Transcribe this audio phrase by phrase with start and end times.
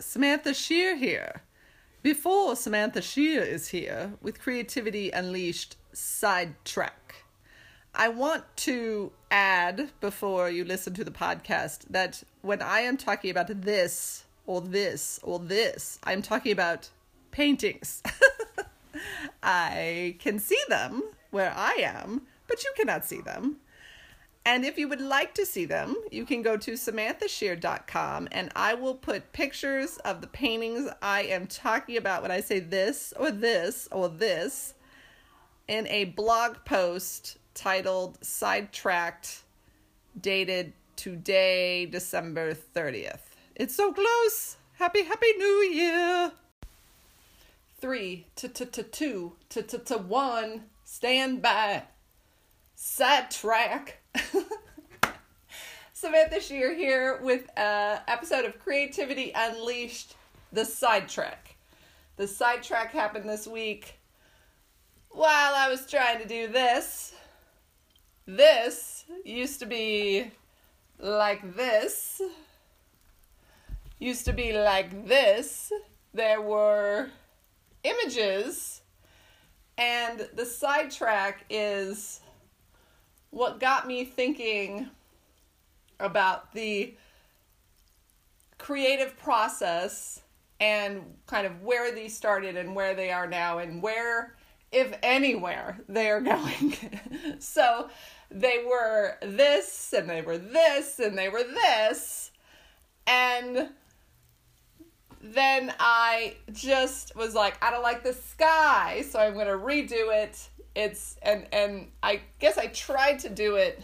[0.00, 1.42] Samantha Shear here.
[2.02, 7.24] Before Samantha Shear is here with Creativity Unleashed Sidetrack,
[7.94, 13.30] I want to add before you listen to the podcast that when I am talking
[13.30, 16.90] about this or this or this, I'm talking about
[17.30, 18.02] paintings.
[19.42, 23.56] I can see them where I am, but you cannot see them.
[24.46, 28.74] And if you would like to see them, you can go to samanthashear.com and I
[28.74, 33.30] will put pictures of the paintings I am talking about when I say this or
[33.30, 34.74] this or this
[35.66, 39.42] in a blog post titled Sidetracked,
[40.20, 43.20] dated today, December 30th.
[43.54, 44.56] It's so close.
[44.74, 46.32] Happy, happy New Year.
[47.80, 51.84] Three, to, to, to, two, to, to, to, one, stand by.
[52.74, 54.00] Sidetrack.
[56.04, 60.16] Samantha Shear here with an episode of Creativity Unleashed,
[60.52, 61.56] the sidetrack.
[62.16, 63.94] The sidetrack happened this week
[65.08, 67.14] while I was trying to do this.
[68.26, 70.30] This used to be
[70.98, 72.20] like this.
[73.98, 75.72] Used to be like this.
[76.12, 77.08] There were
[77.82, 78.82] images,
[79.78, 82.20] and the sidetrack is
[83.30, 84.90] what got me thinking
[86.04, 86.94] about the
[88.58, 90.22] creative process
[90.60, 94.36] and kind of where these started and where they are now and where
[94.72, 96.74] if anywhere they are going
[97.38, 97.88] so
[98.30, 102.30] they were this and they were this and they were this
[103.06, 103.68] and
[105.20, 110.14] then i just was like i don't like the sky so i'm going to redo
[110.14, 113.82] it it's and and I guess I tried to do it.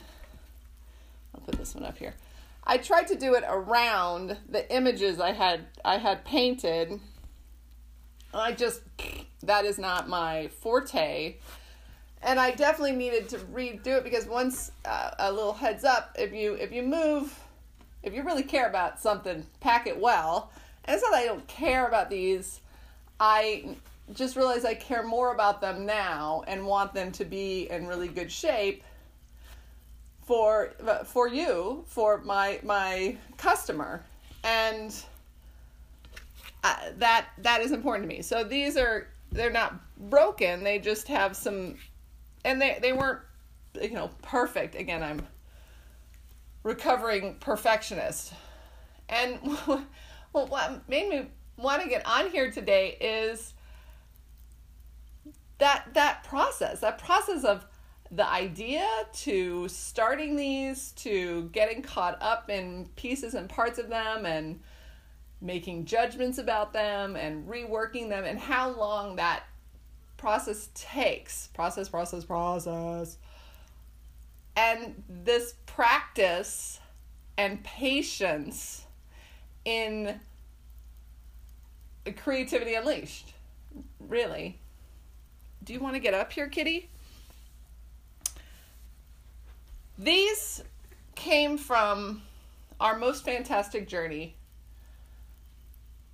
[1.51, 2.15] Put this one up here.
[2.63, 7.01] I tried to do it around the images I had I had painted.
[8.33, 8.83] I just
[9.43, 11.39] that is not my forte.
[12.23, 16.33] And I definitely needed to redo it because once uh, a little heads up, if
[16.33, 17.37] you if you move,
[18.05, 20.53] if you really care about something, pack it well.
[20.85, 22.61] And it's not that I don't care about these.
[23.19, 23.75] I
[24.15, 28.07] just realize I care more about them now and want them to be in really
[28.07, 28.85] good shape
[30.31, 30.71] for
[31.07, 34.01] for you, for my my customer,
[34.45, 34.95] and
[36.63, 38.23] uh, that that is important to me.
[38.23, 39.75] So these are they're not
[40.09, 41.75] broken; they just have some,
[42.45, 43.23] and they they weren't
[43.83, 44.77] you know perfect.
[44.77, 45.27] Again, I'm
[46.63, 48.33] recovering perfectionist,
[49.09, 51.27] and well, what made me
[51.57, 53.53] want to get on here today is
[55.59, 57.67] that that process, that process of
[58.11, 64.27] the idea to starting these to getting caught up in pieces and parts of them
[64.27, 64.61] and
[65.41, 69.45] making judgments about them and reworking them and how long that
[70.17, 71.47] process takes.
[71.49, 73.17] Process process process.
[74.57, 76.81] And this practice
[77.39, 78.85] and patience
[79.65, 80.21] in
[82.17, 83.33] creativity unleashed.
[84.01, 84.59] Really.
[85.63, 86.91] Do you want to get up here, kitty?
[90.01, 90.65] These
[91.15, 92.23] came from
[92.81, 94.35] our most fantastic journey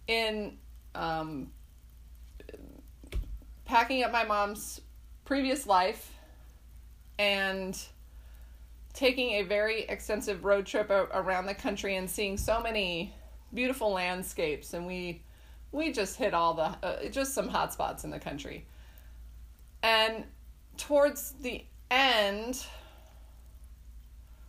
[0.09, 0.59] in
[0.97, 1.53] um,
[3.65, 4.81] packing up my mom's
[5.25, 6.13] previous life
[7.21, 7.79] and
[8.93, 13.15] taking a very extensive road trip around the country and seeing so many
[13.55, 14.75] beautiful landscapes.
[14.75, 15.23] And we
[15.71, 18.67] we just hit all the uh, just some hot spots in the country.
[19.85, 20.25] And
[20.77, 22.67] towards the end,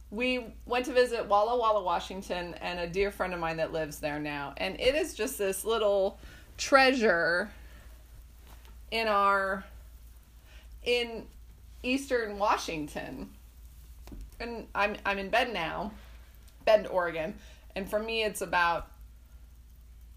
[0.09, 3.99] we went to visit Walla Walla, Washington, and a dear friend of mine that lives
[3.99, 4.53] there now.
[4.57, 6.19] And it is just this little
[6.57, 7.51] treasure
[8.91, 9.65] in our
[10.83, 11.25] in
[11.83, 13.29] eastern Washington.
[14.39, 15.91] And I'm I'm in Bend now,
[16.65, 17.33] Bend, Oregon.
[17.75, 18.89] And for me it's about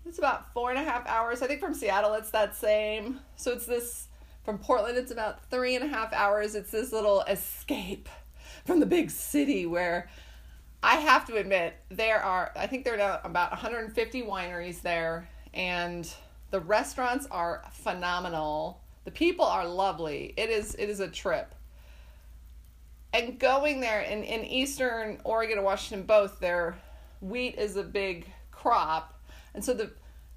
[0.06, 1.42] it's about four and a half hours.
[1.42, 3.18] I think from Seattle it's that same.
[3.36, 4.06] So it's this
[4.44, 6.54] from Portland, it's about three and a half hours.
[6.54, 8.08] It's this little escape
[8.64, 10.08] from the big city where
[10.82, 16.10] I have to admit there are, I think there are about 150 wineries there, and
[16.50, 18.80] the restaurants are phenomenal.
[19.04, 20.34] The people are lovely.
[20.36, 21.54] It is it is a trip.
[23.12, 26.76] And going there in, in eastern Oregon and Washington both, their
[27.20, 29.20] wheat is a big crop.
[29.54, 29.90] And so the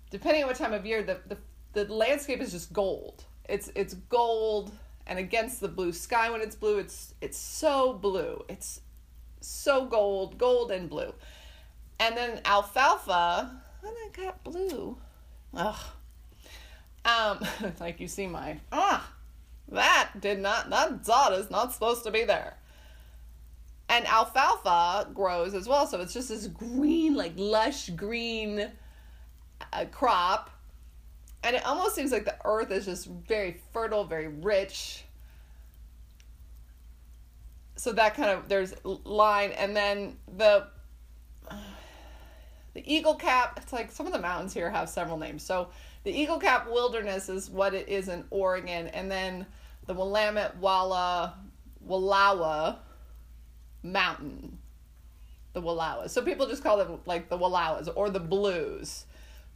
[0.09, 1.37] depending on what time of year, the, the
[1.73, 3.23] the landscape is just gold.
[3.47, 4.71] It's it's gold
[5.05, 8.43] and against the blue sky when it's blue, it's it's so blue.
[8.47, 8.81] It's
[9.41, 11.13] so gold, gold and blue.
[11.99, 14.97] And then alfalfa, and I got blue.
[15.55, 15.79] Ugh.
[17.05, 17.45] Um,
[17.79, 19.11] like you see my ah,
[19.69, 22.55] that did not that dot is not supposed to be there.
[23.89, 28.71] And alfalfa grows as well, so it's just this green, like lush green
[29.73, 30.49] uh, crop,
[31.43, 35.03] and it almost seems like the earth is just very fertile, very rich.
[37.75, 40.67] So that kind of there's line, and then the
[42.73, 43.59] the Eagle Cap.
[43.61, 45.43] It's like some of the mountains here have several names.
[45.43, 45.69] So
[46.03, 49.45] the Eagle Cap Wilderness is what it is in Oregon, and then
[49.85, 51.35] the Willamette Walla
[51.85, 52.77] Wallowa
[53.83, 54.57] Mountain,
[55.51, 56.11] the Wallowas.
[56.11, 59.05] So people just call them like the Wallowas or the Blues.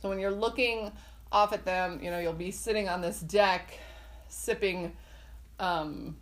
[0.02, 0.92] So when you're looking
[1.32, 3.80] off at them, you know you'll be sitting on this deck,
[4.28, 4.94] sipping.
[5.60, 6.18] Um,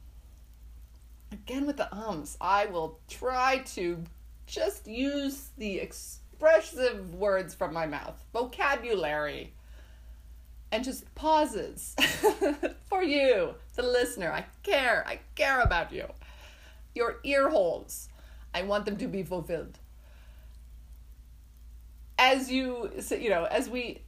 [1.32, 4.04] again with the ums, I will try to
[4.48, 9.54] just use the expressive words from my mouth, vocabulary
[10.72, 11.96] and just pauses
[12.90, 14.32] for you, the listener.
[14.32, 15.06] I care.
[15.08, 16.06] I care about you.
[16.94, 18.10] Your ear holes.
[18.54, 19.80] I want them to be fulfilled.
[22.18, 24.02] As you, you know, as we,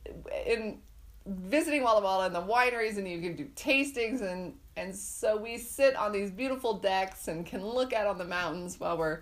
[0.46, 0.80] in
[1.28, 5.58] visiting Walla Walla and the wineries, and you can do tastings, and and so we
[5.58, 9.22] sit on these beautiful decks and can look out on the mountains while we're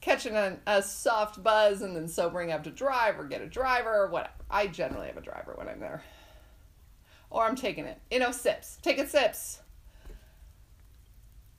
[0.00, 3.92] catching a, a soft buzz, and then sobering up to drive or get a driver
[3.92, 4.32] or whatever.
[4.50, 6.02] I generally have a driver when I'm there
[7.30, 7.98] or I'm taking it.
[8.10, 8.78] You know, sips.
[8.82, 9.60] Taking sips.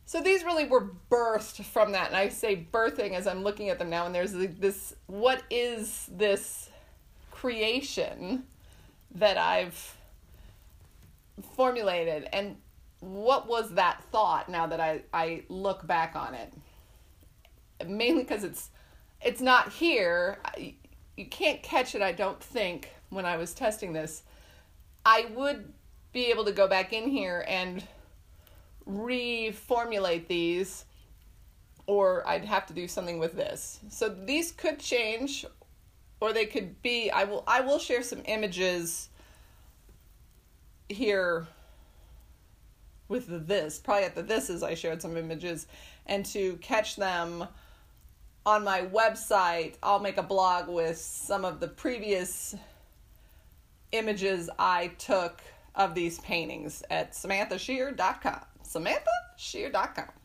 [0.05, 2.07] So these really were birthed from that.
[2.07, 4.05] And I say birthing as I'm looking at them now.
[4.05, 6.69] And there's this what is this
[7.31, 8.43] creation
[9.15, 9.95] that I've
[11.55, 12.27] formulated?
[12.33, 12.57] And
[12.99, 16.53] what was that thought now that I, I look back on it?
[17.87, 18.69] Mainly because it's
[19.23, 20.39] it's not here.
[21.17, 24.23] You can't catch it, I don't think, when I was testing this
[25.05, 25.73] I would
[26.11, 27.83] be able to go back in here and
[28.87, 30.85] reformulate these
[31.87, 33.79] or I'd have to do something with this.
[33.89, 35.45] So these could change
[36.21, 39.09] or they could be I will I will share some images
[40.87, 41.47] here
[43.09, 43.79] with the this.
[43.79, 45.67] Probably at the this is I shared some images
[46.05, 47.47] and to catch them
[48.45, 52.55] on my website, I'll make a blog with some of the previous
[53.91, 55.41] images I took
[55.75, 58.41] of these paintings at samanthashear.com.
[58.63, 60.20] samanthashear.com.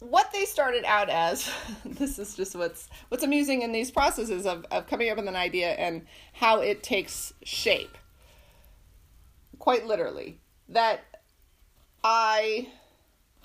[0.00, 1.50] What they started out as,
[1.84, 5.36] this is just what's what's amusing in these processes of, of coming up with an
[5.36, 7.98] idea and how it takes shape.
[9.58, 10.38] Quite literally.
[10.68, 11.00] That
[12.04, 12.68] I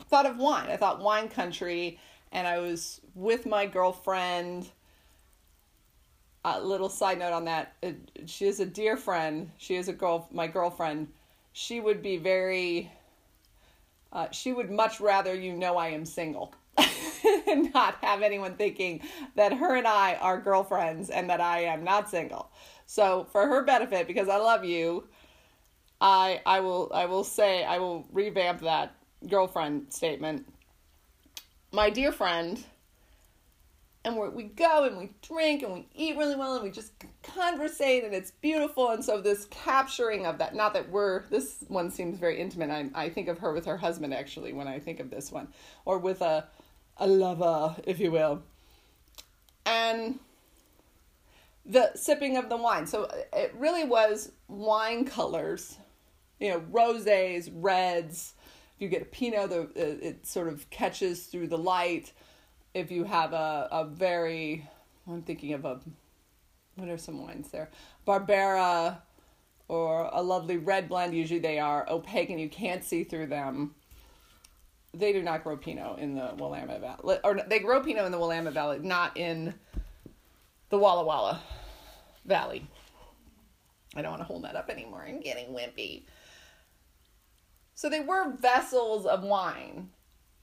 [0.10, 0.70] thought of wine.
[0.70, 2.00] I thought wine country
[2.32, 4.70] and I was with my girlfriend
[6.46, 7.92] a little side note on that uh,
[8.26, 11.08] she is a dear friend she is a girl my girlfriend
[11.54, 12.92] she would be very
[14.14, 16.54] uh, she would much rather you know i am single
[17.48, 19.02] and not have anyone thinking
[19.36, 22.50] that her and i are girlfriends and that i am not single.
[22.86, 25.08] So for her benefit because i love you
[26.02, 28.96] i i will i will say i will revamp that
[29.30, 30.46] girlfriend statement.
[31.72, 32.64] My dear friend
[34.06, 36.92] and we we go and we drink and we eat really well and we just
[37.24, 38.90] conversate and it's beautiful.
[38.90, 42.70] And so this capturing of that not that we're this one seems very intimate.
[42.70, 45.48] I, I think of her with her husband actually when i think of this one
[45.86, 46.48] or with a
[46.98, 48.44] a lover if you will.
[49.66, 50.20] And
[51.66, 52.86] the sipping of the wine.
[52.86, 55.78] So it really was wine colors
[56.40, 58.34] you know roses reds.
[58.76, 62.12] If you get a pinot the it sort of catches through the light
[62.74, 64.68] if you have a, a very,
[65.08, 65.80] I'm thinking of a,
[66.76, 67.70] what are some wines there?
[68.08, 68.98] Barbera
[69.68, 71.16] or a lovely red blend.
[71.16, 73.76] Usually they are opaque and you can't see through them.
[74.94, 77.18] They do not grow Pinot in the Willamette Valley.
[77.24, 79.54] Or they grow Pinot in the Willamette Valley, not in
[80.70, 81.42] the Walla Walla
[82.26, 82.68] Valley.
[83.96, 85.06] I don't want to hold that up anymore.
[85.08, 86.04] I'm getting wimpy.
[87.76, 89.90] So they were vessels of wine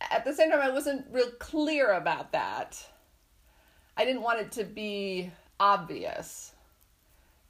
[0.00, 2.82] at the same time, I wasn't real clear about that.
[3.96, 6.52] I didn't want it to be obvious.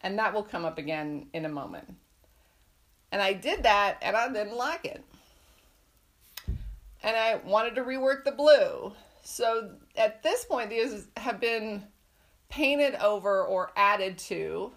[0.02, 1.94] And that will come up again in a moment.
[3.12, 5.04] And I did that and I didn't like it.
[7.02, 8.92] And I wanted to rework the blue.
[9.22, 11.84] So at this point, these have been
[12.48, 14.72] painted over or added to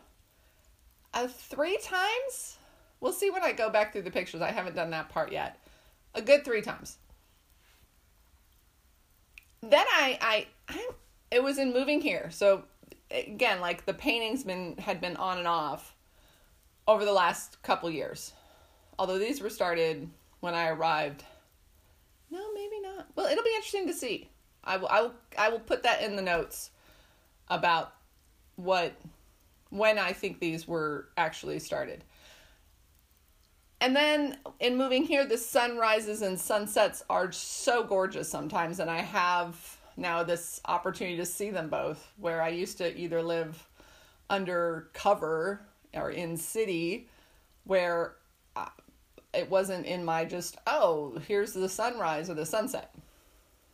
[1.13, 2.58] uh, three times.
[3.00, 4.42] We'll see when I go back through the pictures.
[4.42, 5.60] I haven't done that part yet.
[6.15, 6.98] A good three times
[9.72, 10.89] then I, I, I
[11.32, 12.29] it was in moving here.
[12.32, 12.63] So
[13.10, 15.96] again, like the paintings been had been on and off
[16.88, 18.34] over the last couple years.
[19.00, 20.10] Although these were started
[20.41, 21.24] when I arrived.
[22.29, 23.08] No, maybe not.
[23.15, 24.29] Well, it'll be interesting to see.
[24.63, 26.70] I will I will I will put that in the notes
[27.48, 27.93] about
[28.55, 28.93] what
[29.70, 32.03] when I think these were actually started.
[33.84, 39.02] And then in moving here, the sunrises and sunsets are so gorgeous sometimes, and I
[39.02, 42.13] have now this opportunity to see them both.
[42.16, 43.68] Where I used to either live
[44.30, 47.10] under cover or in city,
[47.66, 48.16] where
[48.56, 48.70] uh,
[49.34, 52.96] it wasn't in my just oh here's the sunrise or the sunset,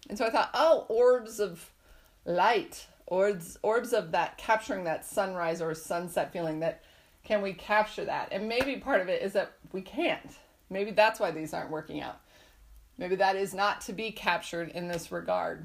[0.10, 1.70] and so I thought oh orbs of
[2.26, 6.82] light, orbs orbs of that capturing that sunrise or sunset feeling that
[7.30, 8.30] can we capture that?
[8.32, 10.32] And maybe part of it is that we can't.
[10.70, 12.20] Maybe that's why these aren't working out.
[12.98, 15.64] Maybe that is not to be captured in this regard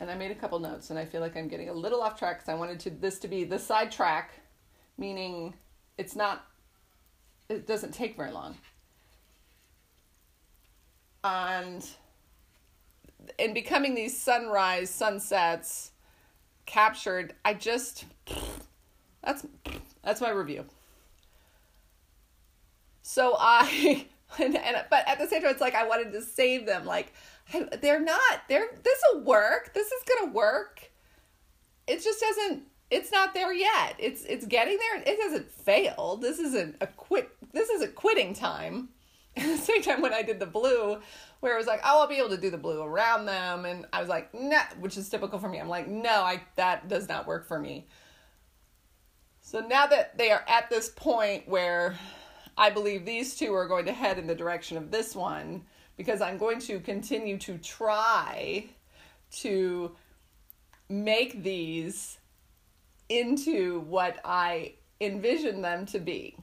[0.00, 2.18] and I made a couple notes, and I feel like I'm getting a little off
[2.18, 4.32] track because I wanted to this to be the side track,
[4.98, 5.54] meaning
[5.96, 6.44] it's not,
[7.48, 8.56] it doesn't take very long.
[11.22, 11.88] And
[13.38, 15.92] in becoming these sunrise sunsets
[16.66, 18.04] captured, I just
[19.24, 19.46] that's
[20.02, 20.64] that's my review.
[23.02, 24.06] So I
[24.38, 27.12] and, and but at the same time, it's like I wanted to save them, like
[27.80, 29.72] they're not they're this will work.
[29.74, 30.90] This is gonna work.
[31.86, 33.96] It just doesn't it's not there yet.
[33.98, 35.02] It's it's getting there.
[35.02, 36.22] It hasn't failed.
[36.22, 38.88] This isn't a quit this isn't quitting time.
[39.36, 41.00] At the same time when i did the blue
[41.40, 43.64] where it was like oh i'll be able to do the blue around them.
[43.64, 45.58] And i was like nah which is typical for me.
[45.58, 47.86] I'm like no i that does not work for me
[49.46, 51.96] so now that they are at this point where
[52.56, 55.62] i believe these two are going to head in the direction of this one
[55.96, 58.66] because I'm going to continue to try
[59.36, 59.92] to
[60.88, 62.18] make these
[63.08, 66.36] into what I envision them to be.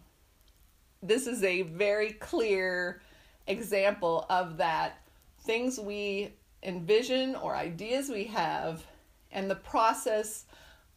[1.02, 3.02] This is a very clear
[3.48, 5.00] example of that
[5.42, 8.86] things we envision or ideas we have
[9.32, 10.46] and the process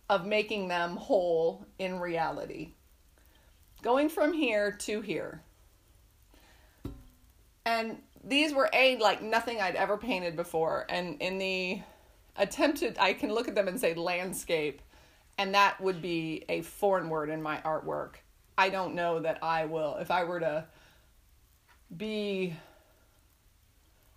[0.08, 2.72] of making them whole in reality.
[3.82, 5.42] Going from here to here.
[7.66, 11.80] And these were a like nothing I'd ever painted before, and in the
[12.36, 14.82] attempted, I can look at them and say landscape,
[15.38, 18.14] and that would be a foreign word in my artwork.
[18.56, 20.64] I don't know that I will if I were to
[21.96, 22.54] be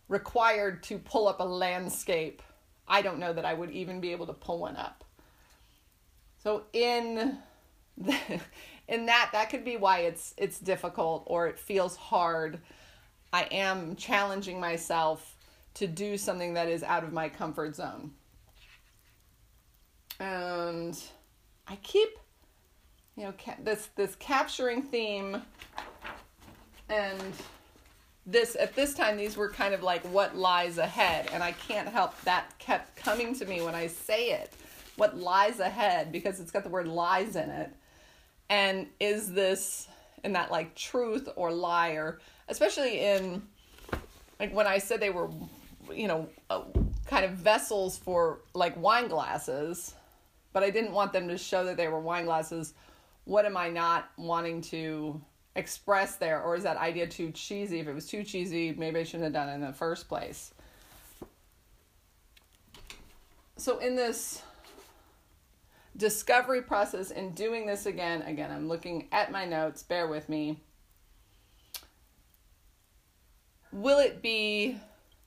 [0.07, 2.41] required to pull up a landscape.
[2.87, 5.03] I don't know that I would even be able to pull one up.
[6.37, 7.37] So in
[7.97, 8.17] the,
[8.87, 12.59] in that that could be why it's it's difficult or it feels hard
[13.33, 15.35] I am challenging myself
[15.75, 18.11] to do something that is out of my comfort zone.
[20.19, 20.99] And
[21.67, 22.09] I keep,
[23.15, 25.41] you know, ca- this this capturing theme,
[26.89, 27.21] and
[28.25, 31.87] this at this time these were kind of like what lies ahead, and I can't
[31.87, 34.53] help that kept coming to me when I say it.
[34.97, 37.71] What lies ahead because it's got the word lies in it,
[38.49, 39.87] and is this
[40.23, 42.19] in that like truth or liar?
[42.47, 43.41] especially in
[44.39, 45.29] like when I said they were,
[45.91, 46.63] you know, uh,
[47.05, 49.95] kind of vessels for like wine glasses,
[50.53, 52.73] but I didn't want them to show that they were wine glasses.
[53.25, 55.19] What am I not wanting to
[55.55, 57.79] express there, or is that idea too cheesy?
[57.79, 60.53] If it was too cheesy, maybe I shouldn't have done it in the first place.
[63.57, 64.43] So in this
[65.97, 70.61] discovery process in doing this again, again, I'm looking at my notes, bear with me.
[73.71, 74.77] Will it be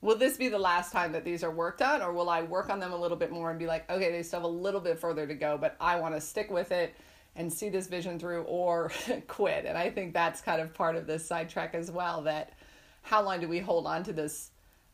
[0.01, 2.71] will this be the last time that these are worked on or will i work
[2.71, 4.81] on them a little bit more and be like okay they still have a little
[4.81, 6.95] bit further to go but i want to stick with it
[7.37, 8.91] and see this vision through or
[9.29, 9.67] quit?
[9.67, 12.55] And i think that's kind of part of this sidetrack as well that
[13.03, 14.51] how long do we hold on to this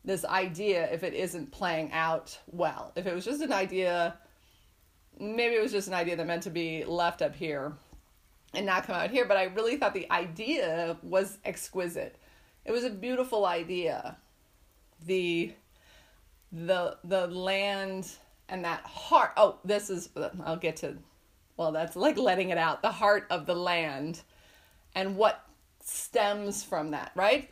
[0.07, 2.93] this idea if it isn't playing out well?
[2.95, 4.17] If it was just an idea
[5.19, 7.73] maybe it was just an idea that meant to be left up here
[8.53, 12.17] and not come out here but i really thought the idea was exquisite
[12.67, 14.17] it was a beautiful idea.
[15.05, 15.53] The
[16.51, 18.11] the the land
[18.49, 19.31] and that heart.
[19.37, 20.09] Oh, this is
[20.43, 20.97] I'll get to
[21.55, 22.81] well, that's like letting it out.
[22.81, 24.21] The heart of the land
[24.93, 25.45] and what
[25.81, 27.49] stems from that, right?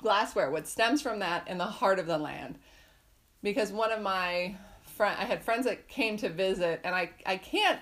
[0.00, 2.58] Glassware, what stems from that and the heart of the land.
[3.42, 4.56] Because one of my
[4.98, 7.80] friend I had friends that came to visit and I I can't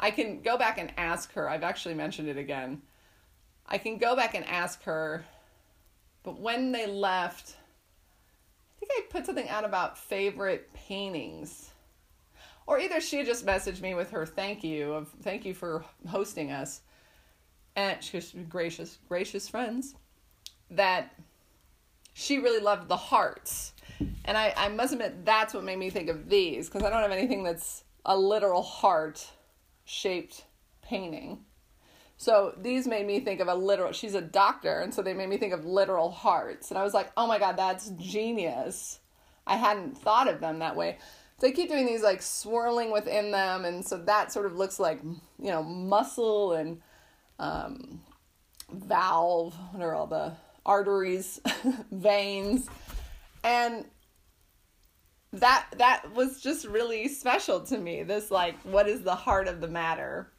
[0.00, 1.48] I can go back and ask her.
[1.48, 2.80] I've actually mentioned it again.
[3.66, 5.24] I can go back and ask her
[6.22, 7.56] but when they left,
[8.76, 11.70] I think I put something out about favorite paintings.
[12.66, 16.50] Or either she just messaged me with her thank you of thank you for hosting
[16.50, 16.80] us.
[17.76, 19.94] And she was gracious, gracious friends.
[20.70, 21.14] That
[22.20, 23.72] she really loved the hearts.
[24.26, 27.00] And I, I must admit that's what made me think of these, because I don't
[27.00, 29.26] have anything that's a literal heart
[29.84, 30.44] shaped
[30.82, 31.44] painting.
[32.18, 35.30] So these made me think of a literal, she's a doctor, and so they made
[35.30, 36.70] me think of literal hearts.
[36.70, 39.00] And I was like, oh my God, that's genius.
[39.46, 40.98] I hadn't thought of them that way.
[41.38, 44.78] So they keep doing these like swirling within them, and so that sort of looks
[44.78, 46.82] like, you know, muscle and
[47.38, 48.02] um,
[48.70, 49.54] valve.
[49.72, 51.40] What are all the arteries,
[51.90, 52.68] veins?
[53.42, 53.84] And
[55.32, 58.02] that that was just really special to me.
[58.02, 60.32] This like, what is the heart of the matter?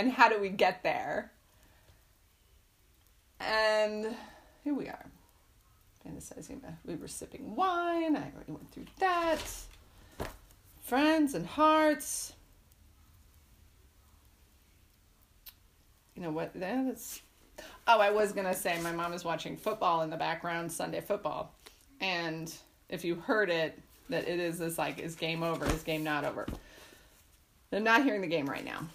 [0.00, 1.32] and how do we get there?
[3.38, 4.16] And
[4.64, 5.06] here we are.
[6.06, 8.16] Fantasizing about we were sipping wine.
[8.16, 9.42] I already went through that.
[10.80, 12.32] Friends and hearts.
[16.14, 16.52] You know what?
[16.54, 17.20] That's.
[17.86, 21.54] Oh, I was gonna say my mom is watching football in the background, Sunday football,
[22.00, 22.52] and
[22.88, 26.24] if you heard it, that it is this like is game over, is game not
[26.24, 26.46] over.
[27.72, 28.86] I'm not hearing the game right now.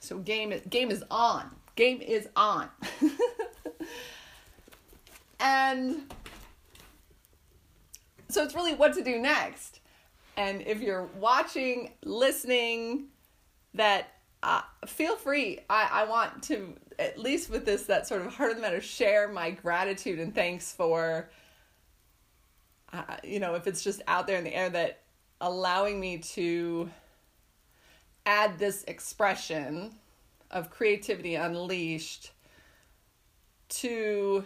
[0.00, 1.50] So game is, game is on.
[1.76, 2.68] Game is on.
[5.40, 6.02] and
[8.28, 9.80] so it's really what to do next.
[10.36, 13.06] And if you're watching, listening,
[13.74, 14.08] that
[14.42, 15.60] uh, feel free.
[15.70, 18.80] I, I want to, at least with this, that sort of heart of the matter,
[18.80, 21.28] share my gratitude and thanks for,
[22.92, 25.02] uh, you know, if it's just out there in the air, that
[25.40, 26.90] allowing me to
[28.24, 29.92] add this expression
[30.50, 32.32] of creativity unleashed
[33.68, 34.44] to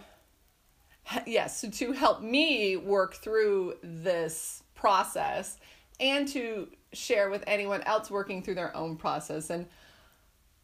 [1.26, 5.58] yes to help me work through this process
[5.98, 9.50] and to share with anyone else working through their own process.
[9.50, 9.66] And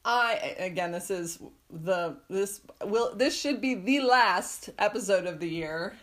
[0.06, 1.38] i again this is
[1.70, 5.94] the this will this should be the last episode of the year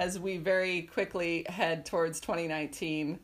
[0.00, 3.20] as we very quickly head towards 2019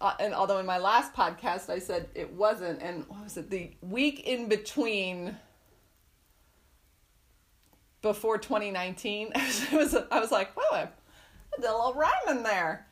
[0.00, 3.48] uh, and although in my last podcast I said it wasn't, and what was it,
[3.48, 5.36] the week in between
[8.02, 10.88] before 2019, it was, I was like, whoa, I
[11.56, 12.86] did a little rhyme in there.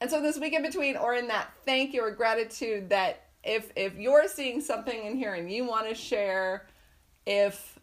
[0.00, 3.70] And so this week in between, or in that thank you or gratitude, that if
[3.76, 6.66] if you're seeing something in here and you want to share,
[7.26, 7.78] if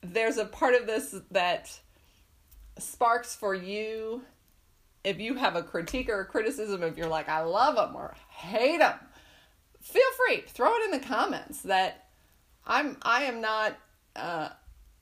[0.00, 1.78] there's a part of this that
[2.78, 4.22] sparks for you
[5.04, 8.14] if you have a critique or a criticism, if you're like, I love them or
[8.28, 8.98] hate them,
[9.80, 12.08] feel free, throw it in the comments that
[12.66, 13.78] I'm, I am not,
[14.16, 14.50] uh,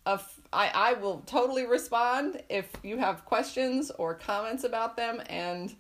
[0.05, 0.21] a,
[0.53, 5.21] I, I will totally respond if you have questions or comments about them.
[5.29, 5.75] And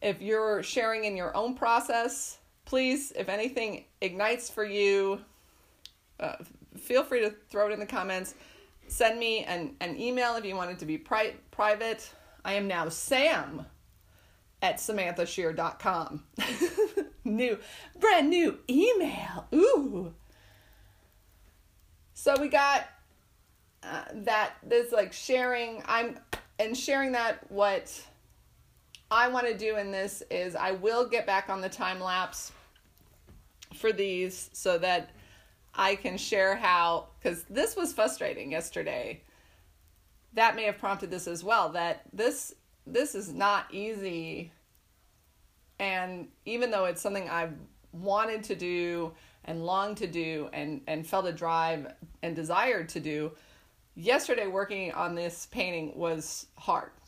[0.00, 5.20] if you're sharing in your own process, please, if anything ignites for you,
[6.20, 6.36] uh,
[6.76, 8.34] feel free to throw it in the comments.
[8.88, 12.12] Send me an, an email if you want it to be pri- private.
[12.44, 13.64] I am now Sam
[14.60, 16.22] at samanthashear.com.
[17.24, 17.58] new,
[17.98, 19.46] brand new email.
[19.54, 20.12] Ooh.
[22.14, 22.86] So we got
[23.82, 26.18] uh, that, this like sharing, I'm,
[26.58, 27.92] and sharing that what
[29.10, 32.52] I want to do in this is I will get back on the time lapse
[33.86, 35.10] for these so that
[35.74, 39.22] I can share how, because this was frustrating yesterday.
[40.32, 42.54] That may have prompted this as well that this
[42.86, 44.52] this is not easy.
[45.78, 47.54] And even though it's something I've
[47.92, 49.12] wanted to do
[49.44, 53.32] and longed to do and and felt a drive and desired to do
[53.94, 57.05] yesterday working on this painting was hard hard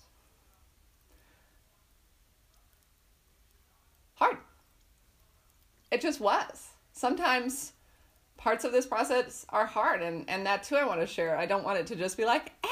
[5.90, 7.72] it just was sometimes
[8.36, 11.46] parts of this process are hard and and that too I want to share I
[11.46, 12.68] don't want it to just be like eh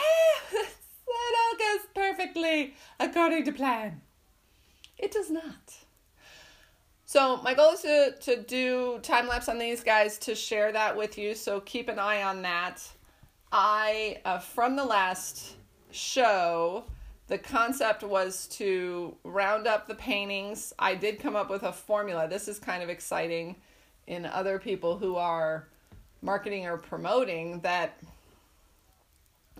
[1.09, 4.01] it all goes perfectly according to plan.
[4.99, 5.75] It does not.
[7.05, 10.97] So my goal is to, to do time lapse on these guys to share that
[10.97, 11.35] with you.
[11.35, 12.83] So keep an eye on that.
[13.53, 15.55] I uh, from the last
[15.91, 16.85] show,
[17.29, 20.73] the concept was to round up the paintings.
[20.79, 22.29] I did come up with a formula.
[22.29, 23.57] This is kind of exciting
[24.07, 25.69] in other people who are
[26.23, 27.99] marketing or promoting that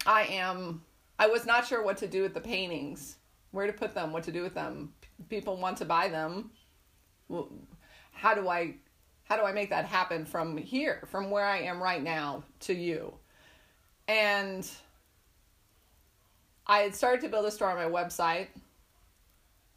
[0.07, 0.83] I am
[1.19, 3.17] I was not sure what to do with the paintings,
[3.51, 4.93] where to put them, what to do with them.
[5.31, 6.51] People want to buy them.
[8.13, 8.75] How do I
[9.25, 12.75] how do I make that happen from here, from where I am right now to
[12.75, 13.15] you?
[14.07, 14.69] And
[16.67, 18.49] I had started to build a store on my website.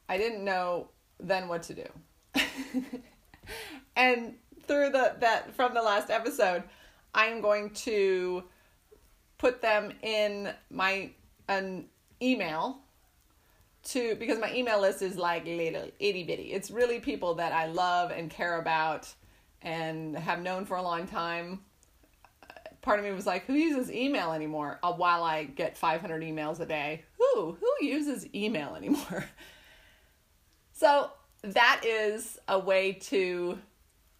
[0.08, 1.86] I didn't know then what to do.
[3.95, 4.36] and
[4.67, 6.63] through the that from the last episode,
[7.13, 8.43] I'm going to
[9.38, 11.12] put them in my
[11.47, 11.86] an
[12.21, 12.80] email
[13.82, 16.52] to because my email list is like little itty bitty.
[16.52, 19.13] It's really people that I love and care about
[19.62, 21.62] and have known for a long time.
[22.81, 24.79] Part of me was like, who uses email anymore?
[24.81, 29.25] Uh, while I get 500 emails a day, who who uses email anymore?
[30.71, 31.11] so
[31.41, 33.59] that is a way to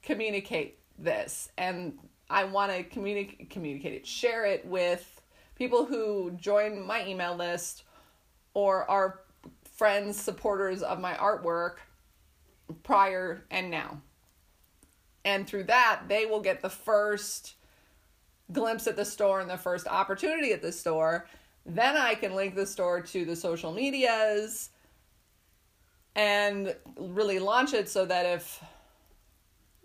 [0.02, 1.98] communicate this, and
[2.30, 5.22] I want to communicate communicate it, share it with
[5.56, 7.84] people who join my email list
[8.54, 9.22] or are
[9.76, 11.78] friends, supporters of my artwork
[12.84, 14.02] prior and now.
[15.26, 17.56] And through that, they will get the first
[18.52, 21.28] glimpse at the store and the first opportunity at the store.
[21.66, 24.72] Then I can link the store to the social medias
[26.16, 28.64] and really launch it so that if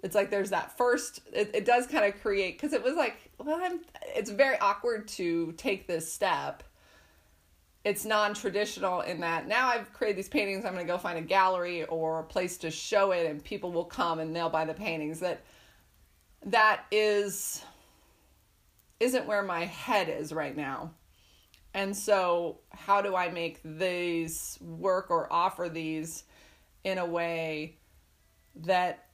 [0.02, 3.30] it's like there's that first it, it does kind of create because it was like
[3.38, 3.80] well I'm,
[4.16, 6.62] it's very awkward to take this step
[7.84, 10.64] it's non-traditional in that now I've created these paintings.
[10.64, 13.70] I'm going to go find a gallery or a place to show it, and people
[13.72, 15.20] will come and they'll buy the paintings.
[15.20, 15.42] That
[16.46, 17.62] that is
[19.04, 20.90] isn't where my head is right now.
[21.74, 26.24] And so, how do I make these work or offer these
[26.84, 27.76] in a way
[28.56, 29.06] that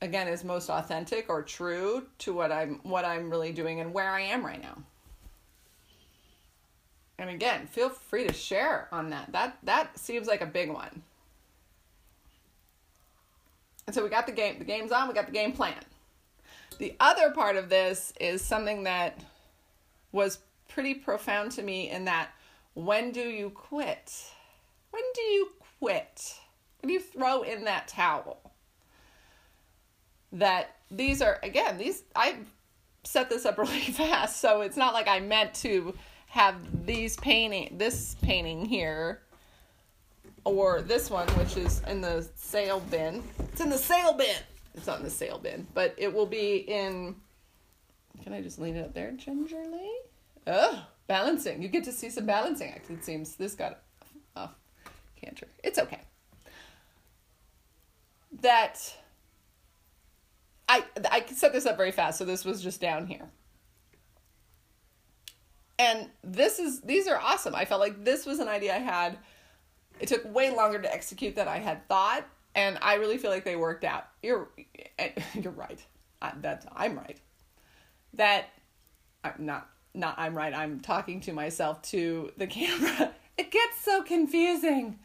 [0.00, 4.10] again is most authentic or true to what I'm what I'm really doing and where
[4.10, 4.78] I am right now?
[7.18, 9.30] And again, feel free to share on that.
[9.32, 11.02] That that seems like a big one.
[13.86, 15.74] And so we got the game the game's on, we got the game plan.
[16.78, 19.22] The other part of this is something that
[20.12, 22.30] was pretty profound to me in that
[22.74, 24.12] when do you quit?
[24.90, 26.34] When do you quit?
[26.80, 28.52] When do you throw in that towel?
[30.32, 32.36] That these are again, these I
[33.04, 35.94] set this up really fast, so it's not like I meant to
[36.34, 39.22] have these painting this painting here
[40.42, 44.34] or this one which is in the sale bin it's in the sale bin
[44.74, 47.16] it's not in the sale bin but it will be in
[48.22, 49.10] can i just lean it up there?
[49.12, 49.90] Gingerly?
[50.46, 51.62] Oh balancing.
[51.62, 53.36] You get to see some balancing it seems.
[53.36, 53.80] This got
[54.36, 54.48] a
[55.16, 55.48] canter.
[55.62, 56.00] It's okay.
[58.40, 58.96] That
[60.68, 63.28] i i set this up very fast so this was just down here.
[65.78, 67.54] And this is these are awesome.
[67.54, 69.18] I felt like this was an idea I had.
[70.00, 73.44] It took way longer to execute than I had thought, and I really feel like
[73.44, 74.06] they worked out.
[74.22, 74.48] You're
[75.34, 75.84] you're right.
[76.22, 77.20] I, that I'm right.
[78.14, 78.46] That
[79.22, 80.54] I'm not not I'm right.
[80.54, 83.12] I'm talking to myself to the camera.
[83.36, 84.98] It gets so confusing.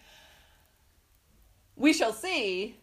[1.75, 2.75] We shall see.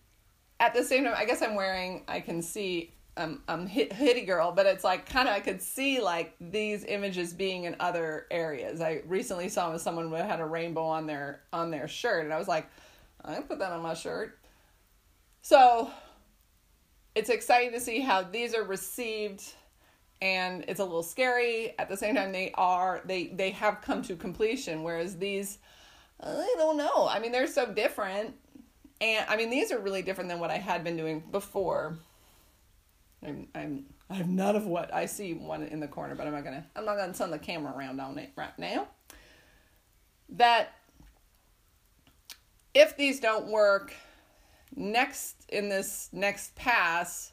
[0.59, 2.05] At the same time, I guess I'm wearing.
[2.09, 5.63] I can see um, um hit, hitty girl, but it's like kind of I could
[5.63, 8.81] see like these images being in other areas.
[8.81, 12.39] I recently saw someone who had a rainbow on their on their shirt, and I
[12.39, 12.67] was like,
[13.25, 14.39] I can put that on my shirt.
[15.47, 15.93] So
[17.15, 19.45] it's exciting to see how these are received,
[20.21, 21.73] and it's a little scary.
[21.79, 25.59] At the same time, they are they they have come to completion, whereas these
[26.19, 27.07] I don't know.
[27.07, 28.35] I mean, they're so different.
[29.01, 31.97] And I mean, these are really different than what I had been doing before.
[33.25, 36.33] I'm I'm I have none of what I see one in the corner, but I'm
[36.33, 38.89] not gonna I'm not gonna turn the camera around on it right now.
[40.29, 40.73] That
[42.75, 43.93] if these don't work
[44.77, 47.33] next in this next pass,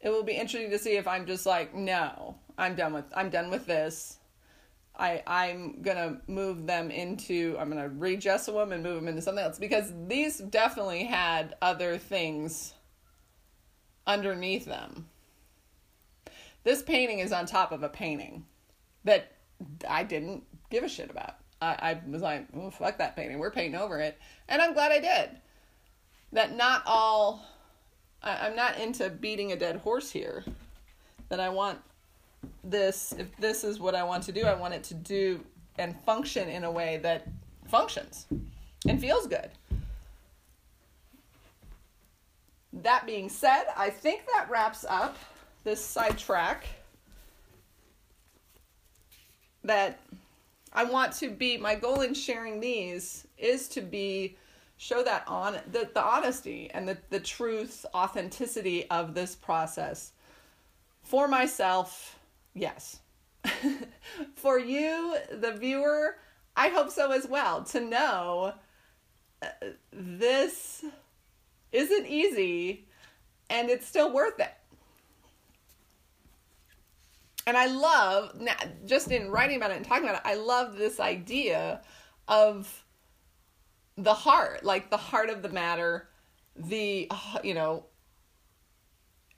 [0.00, 3.30] it will be interesting to see if I'm just like, no, I'm done with I'm
[3.30, 4.18] done with this.
[4.96, 9.44] I I'm gonna move them into I'm gonna readjust them and move them into something
[9.44, 12.74] else because these definitely had other things
[14.06, 15.08] underneath them.
[16.64, 18.44] This painting is on top of a painting
[19.04, 19.32] that
[19.88, 21.36] I didn't give a shit about.
[21.60, 23.38] I, I was like, oh, fuck that painting.
[23.38, 24.18] We're painting over it.
[24.48, 25.40] And I'm glad I did.
[26.32, 27.44] That not all,
[28.22, 30.44] I, I'm not into beating a dead horse here.
[31.28, 31.78] That I want
[32.64, 35.40] this, if this is what I want to do, I want it to do
[35.78, 37.26] and function in a way that
[37.66, 38.26] functions
[38.86, 39.50] and feels good.
[42.72, 45.18] that being said, I think that wraps up
[45.64, 46.66] this sidetrack
[49.64, 50.00] that
[50.72, 54.36] I want to be my goal in sharing these is to be
[54.82, 60.12] show that on the, the honesty and the, the truth authenticity of this process
[61.02, 62.18] for myself
[62.54, 62.98] yes
[64.34, 66.16] for you, the viewer,
[66.56, 68.54] I hope so as well, to know
[69.42, 69.46] uh,
[69.92, 70.84] this
[71.72, 72.86] isn't easy
[73.50, 74.52] and it's still worth it.
[77.46, 78.40] And I love,
[78.86, 81.80] just in writing about it and talking about it, I love this idea
[82.28, 82.84] of
[84.02, 86.08] the heart, like the heart of the matter,
[86.56, 87.84] the, uh, you know,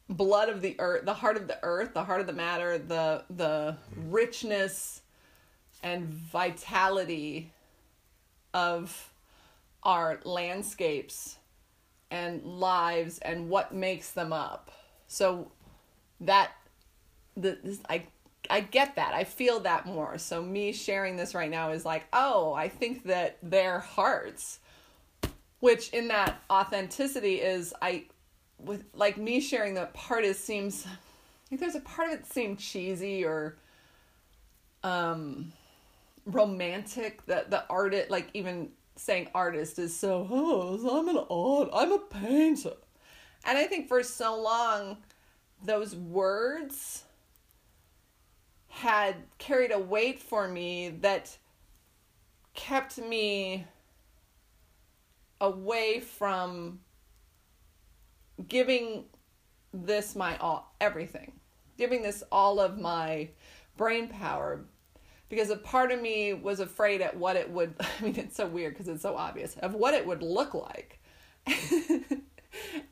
[0.09, 3.24] blood of the earth, the heart of the earth, the heart of the matter, the
[3.31, 5.03] the richness
[5.83, 7.50] and vitality
[8.53, 9.11] of
[9.83, 11.37] our landscapes
[12.11, 14.70] and lives and what makes them up.
[15.09, 15.53] So
[16.20, 16.53] that
[17.37, 18.07] the this, I
[18.51, 19.15] I get that.
[19.15, 20.19] I feel that more.
[20.19, 24.59] So me sharing this right now is like, "Oh, I think that their hearts
[25.65, 28.05] which in that authenticity is I
[28.59, 30.87] with like me sharing that part is seems
[31.51, 33.57] like there's a part of it seemed cheesy or
[34.83, 35.51] um
[36.27, 41.93] romantic that the artist like even saying artist is so oh i'm an art i'm
[41.93, 42.75] a painter
[43.47, 44.99] and i think for so long
[45.65, 47.05] those words
[48.75, 51.39] had carried a weight for me that
[52.55, 53.65] kept me
[55.41, 56.81] away from
[58.49, 59.05] giving
[59.73, 61.33] this my all everything.
[61.79, 63.29] Giving this all of my
[63.77, 64.65] brain power.
[65.29, 68.47] Because a part of me was afraid at what it would i mean it's so
[68.47, 71.01] weird because it's so obvious of what it would look like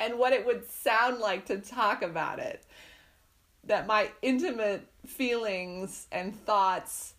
[0.01, 2.65] and what it would sound like to talk about it
[3.65, 7.15] that my intimate feelings and thoughts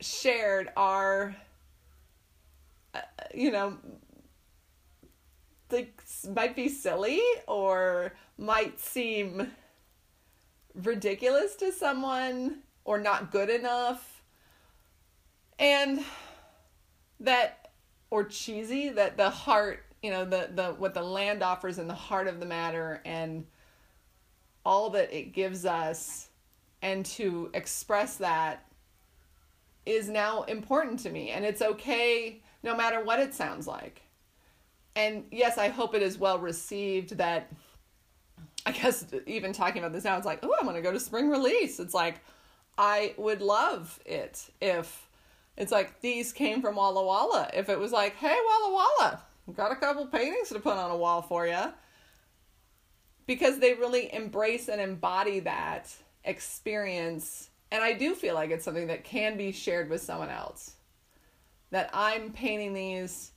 [0.00, 1.34] shared are
[2.94, 3.00] uh,
[3.34, 3.76] you know
[5.70, 6.02] like
[6.34, 9.50] might be silly or might seem
[10.74, 14.22] ridiculous to someone or not good enough.
[15.58, 16.04] And
[17.20, 17.70] that
[18.10, 21.94] or cheesy that the heart you know the the what the land offers in the
[21.94, 23.44] heart of the matter and
[24.68, 26.28] all that it gives us
[26.82, 28.64] and to express that
[29.86, 34.02] is now important to me and it's okay no matter what it sounds like
[34.98, 37.52] and yes, I hope it is well received that
[38.66, 40.98] I guess even talking about this now, it's like, oh, I'm going to go to
[40.98, 41.78] spring release.
[41.78, 42.20] It's like,
[42.76, 45.08] I would love it if
[45.56, 47.48] it's like these came from Walla Walla.
[47.54, 49.22] If it was like, hey, Walla Walla,
[49.54, 51.72] got a couple paintings to put on a wall for you.
[53.28, 57.50] Because they really embrace and embody that experience.
[57.70, 60.72] And I do feel like it's something that can be shared with someone else.
[61.70, 63.32] That I'm painting these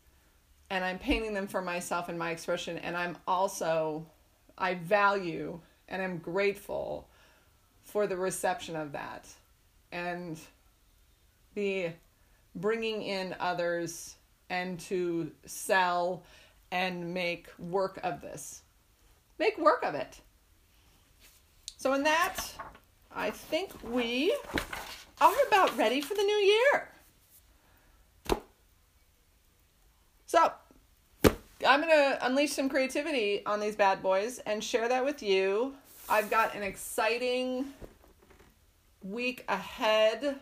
[0.70, 2.78] and I'm painting them for myself and my expression.
[2.78, 4.06] And I'm also,
[4.58, 7.10] I value and I'm grateful
[7.84, 9.28] for the reception of that
[9.92, 10.40] and
[11.54, 11.90] the
[12.56, 14.16] bringing in others
[14.50, 16.24] and to sell
[16.72, 18.62] and make work of this.
[19.42, 20.22] Make work of it.
[21.78, 22.46] So, in that,
[23.12, 24.38] I think we
[25.20, 26.90] are about ready for the new year.
[30.28, 30.52] So,
[31.68, 35.74] I'm going to unleash some creativity on these bad boys and share that with you.
[36.08, 37.66] I've got an exciting
[39.02, 40.36] week ahead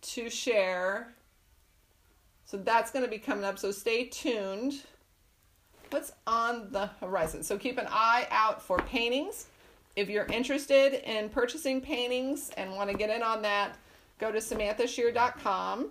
[0.00, 1.14] to share.
[2.44, 3.56] So that's going to be coming up.
[3.56, 4.82] So stay tuned.
[5.90, 7.42] What's on the horizon?
[7.42, 9.46] So keep an eye out for paintings.
[9.96, 13.76] If you're interested in purchasing paintings and want to get in on that,
[14.18, 15.88] go to samanthashear.com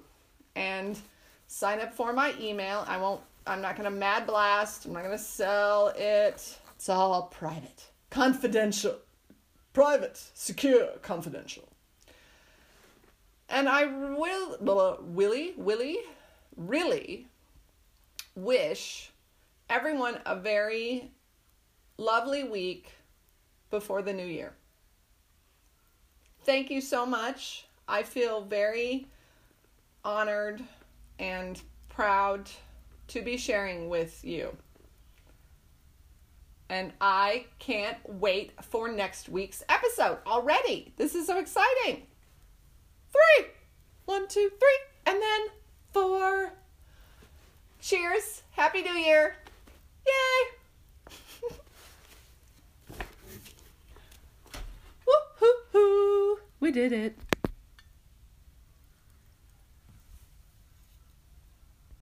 [0.56, 1.00] and
[1.48, 2.86] sign up for my email.
[2.88, 4.86] I won't, I'm not going to mad blast.
[4.86, 6.58] I'm not going to sell it.
[6.76, 8.96] It's all private, confidential,
[9.74, 11.68] private, secure, confidential.
[13.50, 14.58] And I will,
[15.02, 16.00] Willie, Willie,
[16.56, 17.28] really
[18.36, 19.12] wish
[19.70, 21.12] everyone a very
[21.98, 22.92] lovely week
[23.70, 24.54] before the new year.
[26.44, 27.66] Thank you so much.
[27.88, 29.08] I feel very
[30.04, 30.62] honored
[31.20, 32.50] and proud
[33.10, 34.56] to be sharing with you.
[36.70, 40.94] And I can't wait for next week's episode already.
[40.98, 42.08] This is so exciting.
[43.12, 43.48] Three,
[44.06, 45.48] one, two, three, and then
[45.94, 46.54] four.
[47.80, 48.44] Cheers.
[48.52, 49.36] Happy New Year.
[50.08, 50.42] Yay.
[55.06, 56.40] Woo hoo hoo.
[56.60, 57.27] We did it.